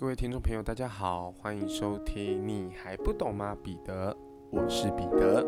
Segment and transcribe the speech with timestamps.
[0.00, 2.48] 各位听众朋友，大家好，欢迎收听。
[2.48, 4.16] 你还不懂吗，彼得？
[4.48, 5.46] 我是彼得。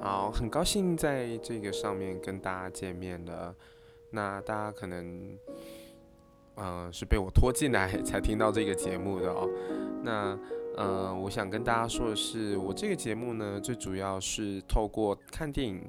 [0.00, 3.52] 好，很高兴在这个上面跟大家见面了。
[4.12, 5.36] 那大家可能，
[6.54, 9.50] 嗯，是被我拖进来才听到这个节目的哦。
[10.04, 10.38] 那，
[10.76, 15.82] 嗯，我想跟大家说的是，我这个节目呢，最主要是透过看电影、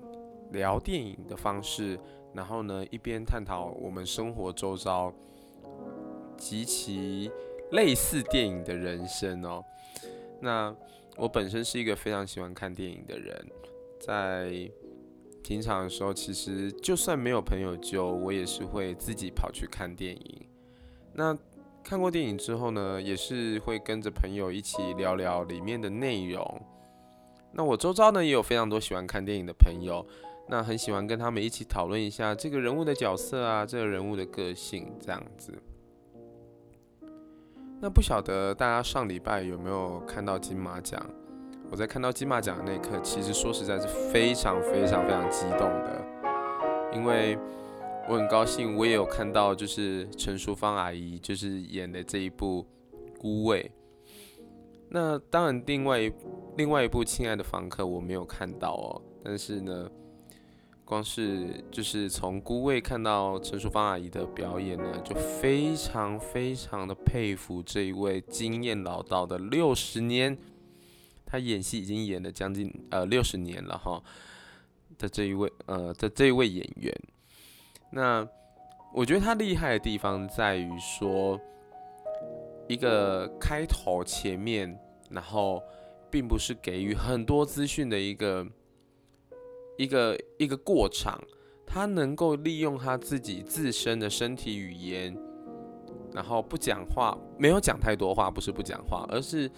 [0.50, 2.00] 聊电影的方式。
[2.34, 5.13] 然后呢，一边探讨我们生活周遭
[6.38, 7.30] 极其
[7.72, 9.63] 类似电影的人生哦。
[10.39, 10.75] 那
[11.17, 13.45] 我本身是一个非常喜欢看电影的人，
[13.99, 14.70] 在
[15.44, 20.48] 平常的时候，其实就算没有朋友揪，我也是会自己跑去看电影。
[21.13, 21.38] 那
[21.84, 26.61] 看过电影之后呢，也是会跟着朋友一起聊聊里面的内容。
[27.52, 30.06] 那我周遭呢，也有非常多喜欢看电影的朋友。
[30.52, 35.53] 那很喜欢跟他们一起讨论一下这个人物的角色啊，这个人物的个性这样子。
[37.80, 41.02] 那不晓得大家上礼拜有没有看到金马奖？
[41.69, 46.05] 我在看到金马奖的那一刻，其实说实在是非常非常非常激动的，
[46.94, 47.38] 因为
[48.09, 52.66] 我很高兴，我也有看到就是陈淑芳阿姨就是演的这一部
[53.17, 53.72] 《孤味》。
[54.89, 56.11] 那当然，另外一
[56.57, 59.89] 另外一部《亲爱的房客》我没有看到哦，但是呢。
[60.92, 70.38] 光是就是从孤味看到陈淑芳阿姨的表演呢，就非常非常的佩服这一位经验老道的六十年，
[71.25, 74.03] 她演戏已经演了将近呃六十年了哈
[74.97, 76.94] 的这一位呃的这一位演员。
[77.94, 78.28] 那
[78.94, 81.39] 我觉得他厉害的地方在于说，
[82.67, 84.78] 一个开头前面，
[85.09, 85.64] 然后
[86.09, 88.45] 并不是给予很多资讯的一个。
[89.81, 91.19] 一个一个过场，
[91.66, 95.18] 他能够利用他自己自身的身体语言，
[96.14, 99.50] 然后不讲话，没有讲太多话，不是不讲话，而是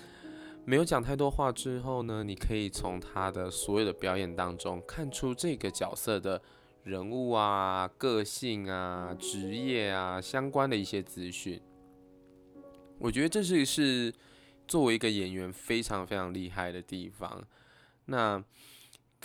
[0.64, 6.42] 没有讲太多话之后呢，你可以从他的所有的表演当中看出这个角色的
[6.84, 11.62] 人物啊、个性啊、职业啊相关的一些资讯。
[12.98, 14.14] 我觉得这是是
[14.66, 17.44] 作为一个演员非常非常厉害的地方。
[18.06, 18.42] 那。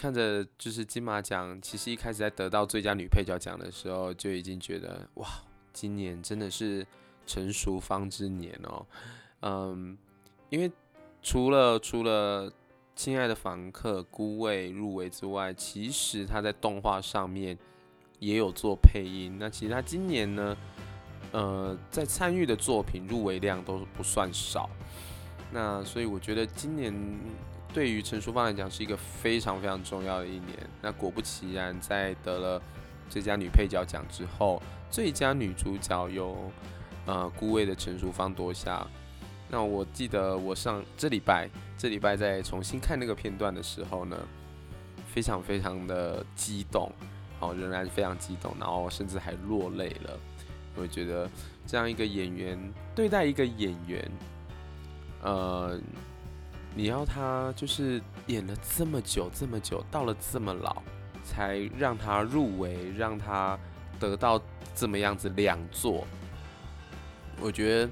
[0.00, 5.26] 看着就是金马奖，其实一开始在得到最佳女配角奖的时候，就已经觉得哇，
[5.72, 6.86] 今年真的是
[7.26, 8.86] 成熟方之年哦。
[9.42, 9.98] 嗯，
[10.50, 10.70] 因为
[11.20, 12.48] 除了除了
[12.94, 17.58] 《亲爱的房客》孤味入围之外，其实他在动画上面
[18.20, 19.36] 也有做配音。
[19.40, 20.56] 那其实他今年呢，
[21.32, 24.70] 呃，在参与的作品入围量都不算少。
[25.50, 26.94] 那所以我觉得今年。
[27.72, 30.56] 对于陈淑芳来讲是一个非常非常重要的一年。
[30.80, 32.60] 那果不其然，在得了
[33.08, 36.50] 最佳女配角奖之后，最佳女主角由
[37.04, 38.86] 呃孤位的陈淑芳夺下。
[39.50, 44.16] 那我记得我上这礼拜这礼拜在重新看那个片段的时候呢，
[45.06, 46.90] 非常非常的激动，
[47.38, 50.18] 好，仍然非常激动，然后甚至还落泪了。
[50.74, 51.30] 我觉得
[51.66, 52.58] 这样一个演员
[52.94, 54.10] 对待一个演员，
[55.22, 55.78] 呃。
[56.78, 60.80] 你要他就是演了这么久这么久，到了这么老，
[61.24, 63.58] 才让他入围，让他
[63.98, 64.40] 得到
[64.76, 66.06] 这么样子两座。
[67.40, 67.90] 我觉得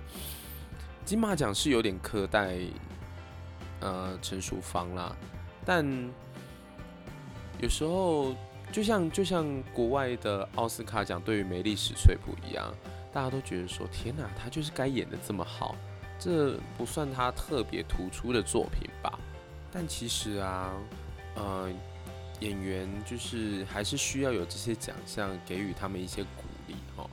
[1.04, 2.58] 金马奖是有点苛待
[3.80, 5.16] 呃陈淑芳啦，
[5.64, 5.84] 但
[7.58, 8.36] 有时候
[8.70, 12.72] 就像就像国外的奥斯卡奖对于梅丽史翠普一样，
[13.12, 15.74] 大家都觉得说天哪，他就是该演的这么好。
[16.18, 19.18] 这不算他特别突出的作品吧，
[19.70, 20.72] 但其实啊，
[21.34, 21.70] 呃，
[22.40, 27.08] 演员就是还是需要有这些奖项给予他们一些鼓励哈。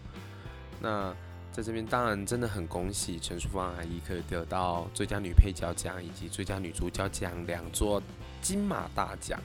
[0.81, 1.13] 那
[1.51, 8.01] 在这边当然真的很恭喜陈淑芳阿姨可以得到最佳女配角奖以及最佳女主角奖两座
[8.41, 9.39] 金马大奖。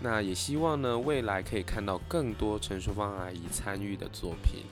[0.00, 4.64] 那也希望呢未来可以看到更多陈淑芳阿姨参与的作品，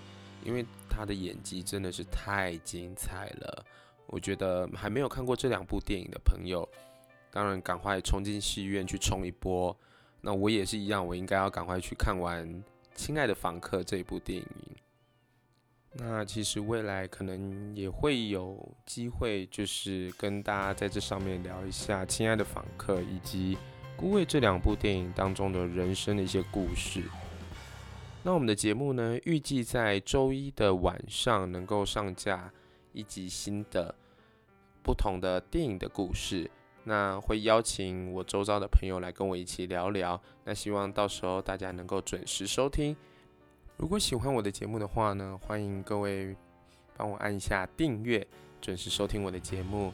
[0.44, 0.66] 因为。
[0.98, 3.64] 他的演技真的是太精彩了，
[4.08, 6.68] 我觉得还没有看过这两部电影的朋友，
[7.30, 9.74] 当然赶快冲进戏院去冲一波。
[10.20, 12.44] 那我也是一样，我应该要赶快去看完
[12.96, 14.46] 《亲爱的房客》这一部电影。
[15.92, 23.54] 那其实未来可能也会有机会，就是跟大家在这上面聊一下《亲爱的房客》以及
[23.96, 27.04] 《孤味》这两部电影当中的人生的一些故事。
[28.22, 32.52] 那我们的节目呢，预计在周一的晚上能够上架
[32.92, 33.94] 一集新的
[34.82, 36.50] 不同的电影的故事。
[36.84, 40.20] 那会邀请我周遭的朋友来跟我一起聊聊。
[40.44, 42.96] 那希望到时候大家能够准时收听。
[43.76, 46.34] 如果喜欢我的节目的话呢，欢迎各位
[46.96, 48.26] 帮我按一下订阅，
[48.60, 49.92] 准时收听我的节目。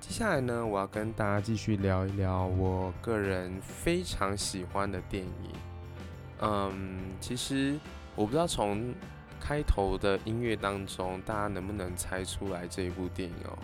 [0.00, 5.67] 接下来呢，我要跟大家继续聊一聊我个人非常喜欢的电影。
[6.40, 7.78] 嗯，其实
[8.14, 8.94] 我不知道从
[9.40, 13.58] 开头的音乐当中，大家能不能猜出来这一部电影哦？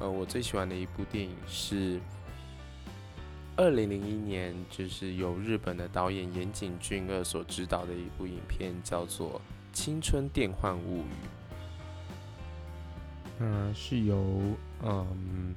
[0.00, 2.00] 呃，我最喜欢的一部电影是
[3.56, 9.40] 二零零一年，就是由日本的导演岩井俊二所执导的一部影片，叫做
[9.76, 11.00] 《青春电幻物语》。
[13.40, 14.16] 嗯，是由
[14.82, 15.54] 嗯。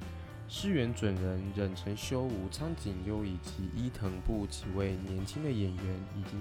[0.54, 5.84] 师原准人、忍城修吾、苍井优以及伊藤部几位年轻的演员，
[6.14, 6.36] 以及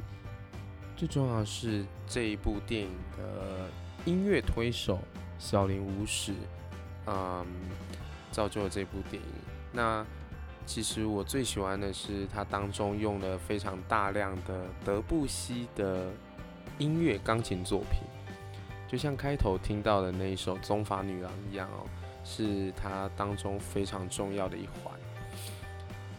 [0.97, 3.69] 最重要的是这一部电影的
[4.03, 4.99] 音乐推手
[5.39, 6.33] 小林武史，
[7.07, 7.45] 嗯，
[8.33, 9.29] 造就了这部电影。
[9.71, 10.05] 那
[10.65, 16.11] 其实我最喜欢的是它当中用了非常大量的德布西的
[16.77, 18.01] 音乐钢琴作品，
[18.89, 21.85] 就像开头听到的那一首《宗法女郎》一样哦。
[22.23, 24.93] 是它当中非常重要的一环。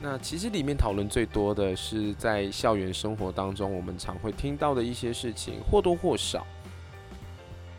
[0.04, 6.44] 那其实里面讨论最多的是在校园生活当中，我们常会听到的一些事情，或多或少。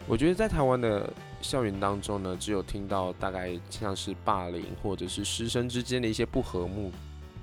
[0.07, 1.11] 我觉得在台湾的
[1.41, 6.91] 校园当中呢，只有听到大概像是霸凌或者是师生之间的一些不和睦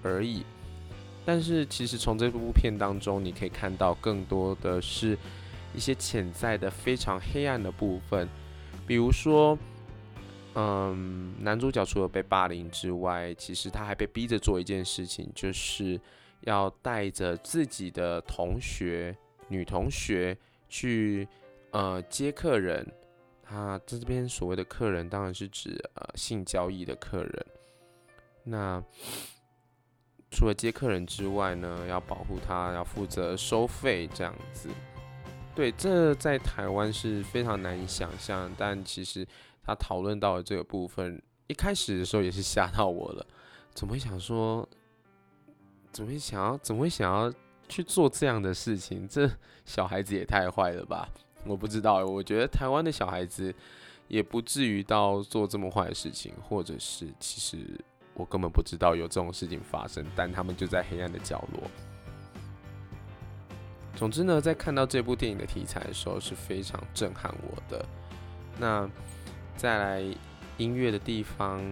[0.02, 0.44] 而已。
[1.26, 5.18] 但是其实从这部片当中，你可以看到更多的是
[5.74, 8.26] 一些潜在的非常黑暗的部分，
[8.86, 9.58] 比如说。
[10.56, 16.00] 嗯，男主角除了被霸凌之外，其实他还被逼着做一件事情，就是
[16.40, 19.16] 要带着自己的同学、
[19.46, 20.36] 女同学
[20.68, 21.28] 去
[21.70, 22.84] 呃接客人。
[23.44, 27.46] 他这边所谓的客人，当然是指呃性交易的客人。
[28.42, 28.82] 那
[30.32, 34.68] 除了接客人之外呢，要保护他，要负责收费这样子。
[35.54, 39.24] 对，这在台湾是非常难以想象，但其实。
[39.62, 43.26] 他讨论到的这个部分，一开始的时候也是吓到我了。
[43.72, 44.68] 怎么会想说，
[45.92, 47.32] 怎么会想要，怎么会想要
[47.68, 49.06] 去做这样的事情？
[49.06, 49.30] 这
[49.64, 51.08] 小孩子也太坏了吧！
[51.44, 53.54] 我不知道，我觉得台湾的小孩子
[54.08, 57.58] 也不至于到做这么坏的事情，或者是其实
[58.14, 61.70] 我根本不知道有这种事情发生，但他们就在黑暗的角落。
[63.94, 67.86] 总之呢，在看到这部电影的题材的时候是非常震撼我的。
[68.58, 68.90] 那。
[69.60, 70.02] 再来
[70.56, 71.62] 音乐的地方，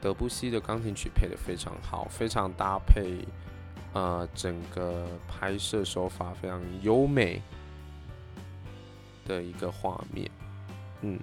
[0.00, 3.26] 德布西的钢琴曲配的非常好，非常搭配，
[3.92, 7.42] 呃，整个拍摄手法非常优美
[9.26, 10.30] 的一个画面，
[11.00, 11.18] 嗯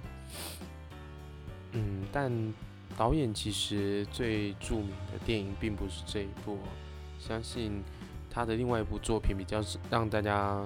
[1.71, 2.30] 嗯，但
[2.97, 6.59] 导演其实最著名的电影并不是这一部，
[7.18, 7.81] 相信
[8.30, 10.62] 他的另外一部作品比较让大家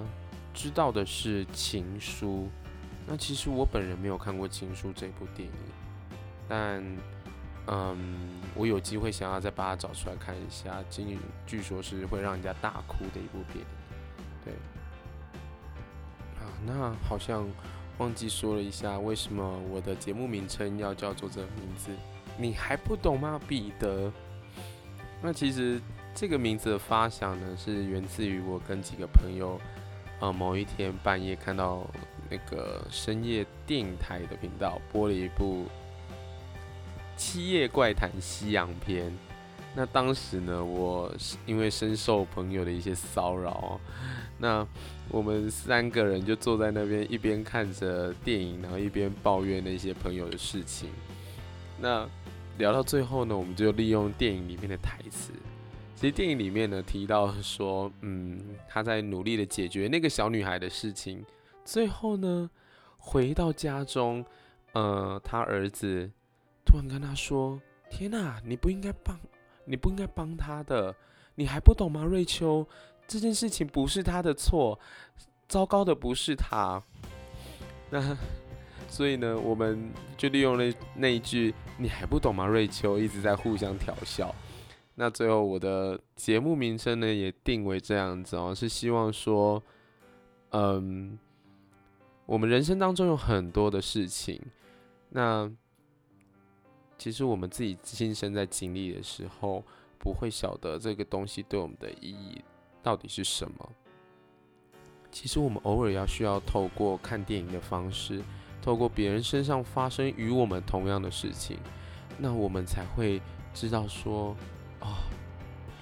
[0.52, 2.48] 知道的是《情书》。
[3.06, 5.54] 那其实我本人没有看过《情书》这部电影，
[6.48, 6.80] 但，
[7.66, 7.98] 嗯，
[8.54, 10.76] 我有机会想要再把它找出来看一下。
[10.88, 13.64] 据据说是会让人家大哭的一部电影，
[14.44, 14.54] 对。
[16.38, 17.44] 啊，那好像
[17.98, 21.90] 忘记说了一下，为什么我的节目名称要叫做这个名字？
[22.38, 24.12] 你还不懂吗，彼得？
[25.20, 25.80] 那其实
[26.14, 29.60] 这个名字的发想呢，是源自于我跟几个朋友，
[30.20, 31.84] 呃，某一天半夜看到。
[32.30, 35.64] 那个深夜电台的频道播了一部
[37.16, 39.10] 《七夜怪谈西洋片》，
[39.74, 41.12] 那当时呢，我
[41.44, 43.80] 因为深受朋友的一些骚扰，
[44.38, 44.66] 那
[45.10, 50.88] 我们三个人就坐在那边一边看着电影，然后一边抱怨那些朋友的事情。
[51.80, 52.08] 那
[52.58, 55.32] 聊到最后呢，我们就利用电影里面的台词。
[55.96, 61.24] 其实电影里面呢提到说，嗯，他在努力的解决那个小女孩的事情。
[61.70, 62.50] 最后呢，
[62.98, 64.24] 回到家中，
[64.72, 66.10] 呃，他儿子
[66.66, 69.16] 突然跟他说：“天哪，你不应该帮，
[69.64, 70.92] 你不应该帮他的，
[71.36, 72.02] 你还不懂吗？
[72.02, 72.66] 瑞秋，
[73.06, 74.80] 这件事情不是他的错，
[75.46, 76.82] 糟糕的不是他。”
[77.88, 78.18] 那
[78.88, 80.64] 所以呢，我们就利用了
[80.96, 84.34] 那一句“你还不懂吗？”瑞秋一直在互相调笑。
[84.96, 89.62] 那最后我的节目名称呢，也定为这样子哦，是希望说，
[90.50, 91.16] 嗯。
[92.30, 94.40] 我们人生当中有很多的事情，
[95.08, 95.50] 那
[96.96, 99.64] 其实我们自己亲身在经历的时候，
[99.98, 102.40] 不会晓得这个东西对我们的意义
[102.84, 103.72] 到底是什么。
[105.10, 108.22] 其实我们偶尔要需要透过看电影的方式，
[108.62, 111.58] 透过别人身上发生与我们同样的事情，
[112.16, 113.20] 那我们才会
[113.52, 114.36] 知道说，
[114.78, 114.98] 哦，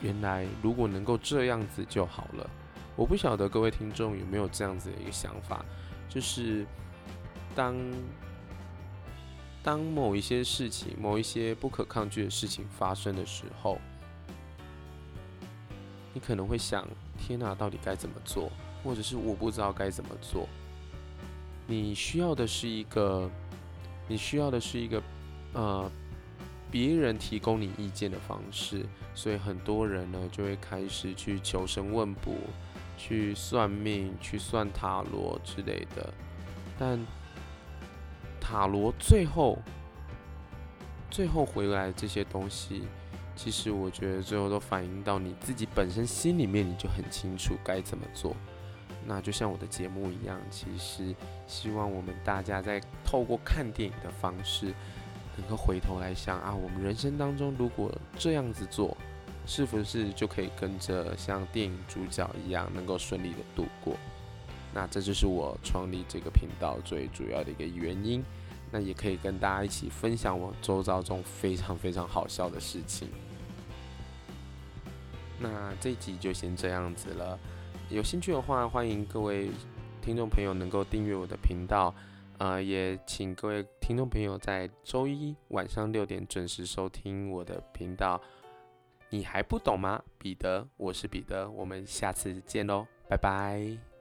[0.01, 2.49] 原来如果能够这样子就好了。
[2.97, 5.63] 我不晓得各位听众有没有这样子的一个想法，
[6.09, 6.67] 就是
[7.55, 7.77] 当
[9.63, 13.79] 当某一些事情、某一些不可抗拒的事情发生的时候，
[16.15, 16.87] 你可能会想：
[17.19, 18.51] 天哪，到底该怎么做？
[18.83, 20.49] 或者是我不知道该怎么做。
[21.67, 23.31] 你需要的是一个，
[24.07, 25.03] 你需要的是一个，
[25.53, 25.91] 呃，
[26.71, 28.87] 别人提供你意见的方式。
[29.15, 32.37] 所以很多人呢，就会开始去求神问卜。
[32.99, 36.13] 去算命、去算塔罗之类的，
[36.77, 36.99] 但
[38.41, 39.57] 塔罗最后、
[41.09, 42.83] 最后回来这些东西，
[43.37, 48.35] 其实我觉得最后都反映到你自己本身心里面，你就很清楚该怎么做。
[49.07, 51.15] 那就像我的节目一样，其实
[51.47, 54.75] 希望我们大家在透过看电影的方式，
[55.37, 58.97] 能够回头来想啊，我们人生当中如果这样子做。
[59.49, 63.97] 是不是就可以跟着像电影主角一样，能够顺利的度过？
[64.75, 68.23] 那这就是我创立这个频道最主要的一个原因。
[68.71, 73.09] 那也可以跟大家一起分享我周遭中非常非常好笑的事情。
[75.41, 77.39] 那这一集就先这样子了。
[77.89, 79.51] 有兴趣的话，欢迎各位
[80.03, 81.95] 听众朋友能够订阅我的频道。
[82.37, 88.21] 呃，也请各位听众朋友在周一晚上六点准时收听我的频道。
[89.11, 90.67] 你还不懂吗，彼得？
[90.77, 93.98] 我是彼得，我们下次见喽，拜拜。